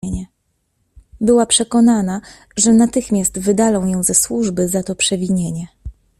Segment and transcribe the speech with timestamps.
[1.21, 2.21] Była przekonana,
[2.57, 5.67] że natychmiast wydalą ją ze służby za to przewinienie!